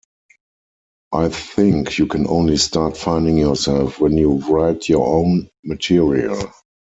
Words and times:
I 1.11 1.29
think 1.29 1.99
you 1.99 2.07
can 2.07 2.25
only 2.25 2.57
start 2.57 2.97
finding 2.97 3.37
yourself 3.37 3.99
when 3.99 4.13
you 4.17 4.37
write 4.51 4.89
your 4.89 5.05
own 5.05 5.51
material. 5.63 6.51